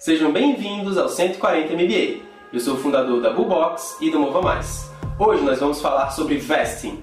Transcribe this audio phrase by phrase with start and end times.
[0.00, 2.22] Sejam bem-vindos ao 140 MBA.
[2.52, 4.88] Eu sou o fundador da Bubox e do Mova Mais.
[5.18, 7.02] Hoje nós vamos falar sobre vesting.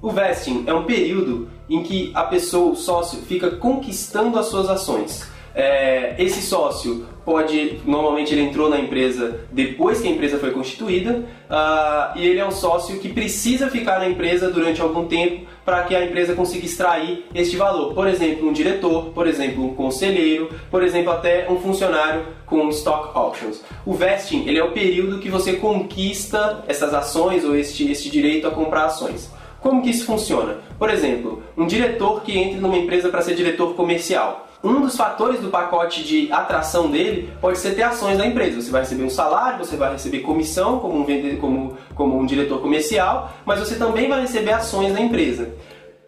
[0.00, 4.70] O vesting é um período em que a pessoa, o sócio, fica conquistando as suas
[4.70, 5.28] ações.
[5.52, 11.24] É, esse sócio pode, normalmente ele entrou na empresa depois que a empresa foi constituída,
[11.50, 15.82] uh, e ele é um sócio que precisa ficar na empresa durante algum tempo para
[15.82, 17.92] que a empresa consiga extrair este valor.
[17.94, 23.18] Por exemplo, um diretor, por exemplo, um conselheiro, por exemplo, até um funcionário com stock
[23.18, 23.60] options.
[23.84, 28.46] O vesting ele é o período que você conquista essas ações ou este, este direito
[28.46, 29.28] a comprar ações.
[29.66, 30.58] Como que isso funciona?
[30.78, 35.40] Por exemplo, um diretor que entra numa empresa para ser diretor comercial um dos fatores
[35.40, 38.60] do pacote de atração dele pode ser ter ações da empresa.
[38.60, 42.26] Você vai receber um salário, você vai receber comissão como um, vendedor, como, como um
[42.26, 45.50] diretor comercial, mas você também vai receber ações da empresa.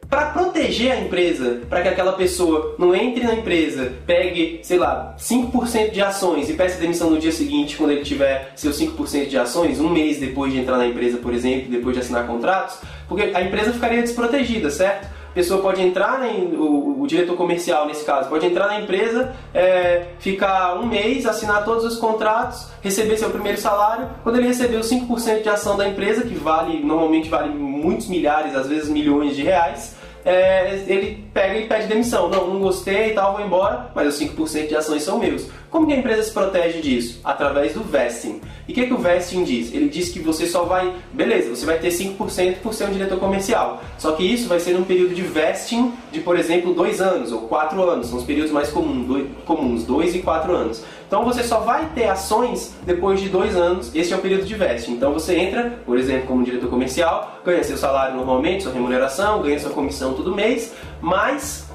[0.08, 5.14] Para proteger a empresa, para que aquela pessoa não entre na empresa, pegue, sei lá,
[5.18, 9.36] 5% de ações e peça demissão no dia seguinte, quando ele tiver seus 5% de
[9.36, 13.32] ações, um mês depois de entrar na empresa, por exemplo, depois de assinar contratos, porque
[13.34, 15.18] a empresa ficaria desprotegida, certo?
[15.38, 20.08] pessoa pode entrar, em, o, o, diretor comercial nesse caso, pode entrar na empresa, é,
[20.18, 24.08] ficar um mês, assinar todos os contratos, receber seu primeiro salário.
[24.24, 28.56] Quando ele receber os 5% de ação da empresa, que vale normalmente vale muitos milhares,
[28.56, 32.28] às vezes milhões de reais, é, ele pega e pede demissão.
[32.28, 35.46] Não, não gostei e tal, vou embora, mas os 5% de ações são meus.
[35.70, 37.20] Como que a empresa se protege disso?
[37.22, 38.40] Através do vesting.
[38.66, 39.72] E o que, que o vesting diz?
[39.72, 43.18] Ele diz que você só vai, beleza, você vai ter 5% por ser um diretor
[43.20, 43.80] comercial.
[43.98, 47.42] Só que isso vai ser num período de vesting de, por exemplo, 2 anos ou
[47.42, 48.08] 4 anos.
[48.08, 50.82] São os períodos mais comuns, 2 e 4 anos.
[51.08, 54.54] Então você só vai ter ações depois de dois anos, esse é o período de
[54.54, 54.92] vesting.
[54.92, 59.58] Então você entra, por exemplo, como diretor comercial, ganha seu salário normalmente, sua remuneração, ganha
[59.58, 61.68] sua comissão todo mês, mas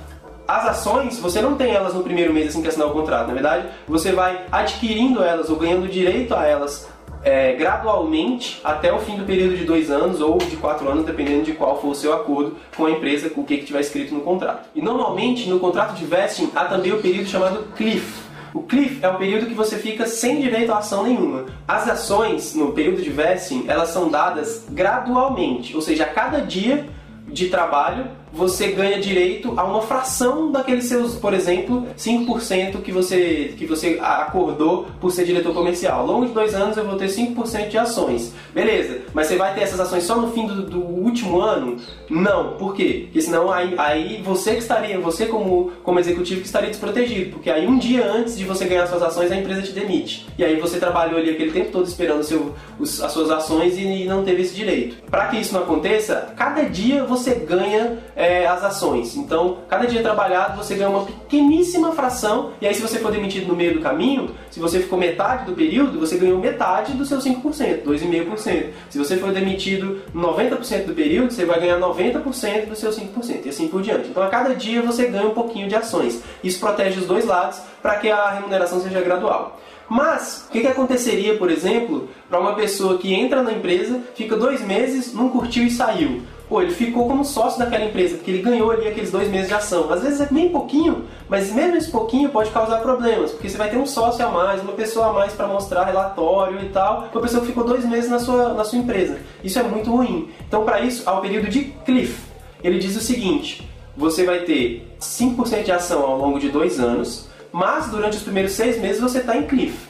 [0.48, 3.34] as ações, você não tem elas no primeiro mês assim que assinar o contrato, na
[3.34, 6.88] verdade, você vai adquirindo elas ou ganhando direito a elas
[7.24, 11.44] é, gradualmente até o fim do período de dois anos ou de quatro anos, dependendo
[11.44, 14.14] de qual for o seu acordo com a empresa, com o que, que tiver escrito
[14.14, 14.68] no contrato.
[14.76, 18.24] E normalmente no contrato de vesting há também o período chamado cliff.
[18.54, 21.46] O cliff é o período que você fica sem direito a ação nenhuma.
[21.68, 26.86] As ações no período de vesting elas são dadas gradualmente, ou seja, a cada dia
[27.28, 33.54] de trabalho você ganha direito a uma fração daqueles seus, por exemplo, 5% que você,
[33.56, 36.00] que você acordou por ser diretor comercial.
[36.00, 38.34] Ao longo de dois anos eu vou ter 5% de ações.
[38.54, 41.78] Beleza, mas você vai ter essas ações só no fim do, do último ano?
[42.10, 42.54] Não.
[42.58, 43.04] Por quê?
[43.06, 47.32] Porque senão aí, aí você que estaria, você como, como executivo que estaria desprotegido.
[47.32, 50.28] Porque aí um dia antes de você ganhar suas ações, a empresa te demite.
[50.38, 53.82] E aí você trabalhou ali aquele tempo todo esperando seu, os, as suas ações e,
[53.82, 55.04] e não teve esse direito.
[55.10, 59.16] Para que isso não aconteça, cada dia você ganha é, as ações.
[59.16, 63.48] Então, cada dia trabalhado você ganha uma pequeníssima fração, e aí se você for demitido
[63.48, 67.20] no meio do caminho, se você ficou metade do período, você ganhou metade do seu
[67.20, 68.66] 5%, 2,5%.
[68.90, 73.50] Se você for demitido 90% do período, você vai ganhar 90% do seu 5%, e
[73.50, 74.10] assim por diante.
[74.10, 76.22] Então, a cada dia você ganha um pouquinho de ações.
[76.44, 79.60] Isso protege os dois lados para que a remuneração seja gradual.
[79.90, 84.36] Mas, o que, que aconteceria, por exemplo, para uma pessoa que entra na empresa, fica
[84.36, 86.22] dois meses, não curtiu e saiu?
[86.54, 89.56] Pô, ele ficou como sócio daquela empresa, porque ele ganhou ali aqueles dois meses de
[89.56, 89.92] ação.
[89.92, 93.72] Às vezes é bem pouquinho, mas mesmo esse pouquinho pode causar problemas, porque você vai
[93.72, 97.22] ter um sócio a mais, uma pessoa a mais para mostrar relatório e tal, uma
[97.22, 99.18] pessoa que ficou dois meses na sua, na sua empresa.
[99.44, 100.30] Isso é muito ruim.
[100.48, 102.22] Então, para isso, há o período de cliff.
[102.64, 107.30] Ele diz o seguinte: você vai ter 5% de ação ao longo de dois anos,
[107.52, 109.90] mas durante os primeiros seis meses você está em cliff.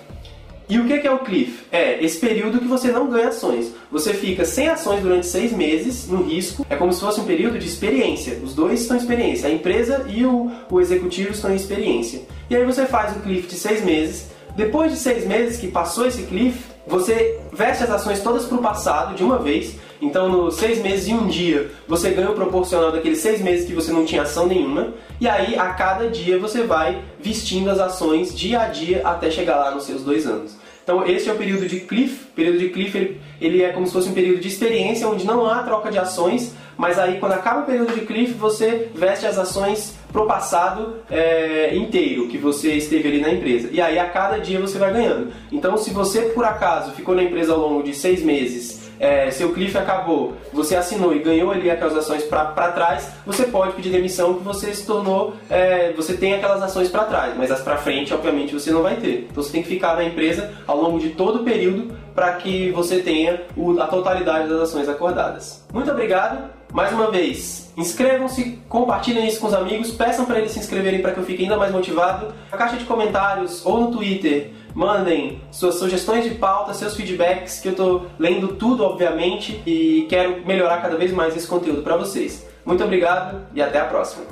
[0.70, 1.66] E o que é o cliff?
[1.72, 3.74] É esse período que você não ganha ações.
[3.92, 6.66] Você fica sem ações durante seis meses, no risco.
[6.70, 8.40] É como se fosse um período de experiência.
[8.44, 9.50] Os dois estão em experiência.
[9.50, 12.22] A empresa e o, o executivo estão em experiência.
[12.50, 14.28] E aí você faz o cliff de seis meses.
[14.56, 18.62] Depois de seis meses que passou esse cliff, você veste as ações todas para o
[18.62, 19.76] passado de uma vez.
[20.04, 23.74] Então, nos seis meses e um dia, você ganha o proporcional daqueles seis meses que
[23.74, 24.94] você não tinha ação nenhuma.
[25.20, 29.56] E aí, a cada dia, você vai vestindo as ações dia a dia até chegar
[29.56, 30.58] lá nos seus dois anos.
[30.84, 32.26] Então, esse é o período de cliff.
[32.26, 35.26] O período de cliff ele, ele é como se fosse um período de experiência onde
[35.26, 39.26] não há troca de ações, mas aí, quando acaba o período de cliff, você veste
[39.26, 43.70] as ações pro passado é, inteiro que você esteve ali na empresa.
[43.72, 45.32] E aí, a cada dia, você vai ganhando.
[45.50, 49.52] Então, se você, por acaso, ficou na empresa ao longo de seis meses é, seu
[49.52, 54.36] cliff acabou, você assinou e ganhou ali aquelas ações para trás, você pode pedir demissão
[54.36, 58.14] que você se tornou, é, você tem aquelas ações para trás, mas as para frente,
[58.14, 59.28] obviamente, você não vai ter.
[59.30, 62.72] Então você tem que ficar na empresa ao longo de todo o período para que
[62.72, 65.66] você tenha o, a totalidade das ações acordadas.
[65.74, 70.58] Muito obrigado Mais uma vez, inscrevam-se, compartilhem isso com os amigos, peçam para eles se
[70.58, 72.34] inscreverem para que eu fique ainda mais motivado.
[72.52, 77.68] Na caixa de comentários ou no Twitter, mandem suas sugestões de pauta, seus feedbacks, que
[77.68, 82.48] eu estou lendo tudo, obviamente, e quero melhorar cada vez mais esse conteúdo para vocês.
[82.66, 84.26] Muito obrigado e até a próxima.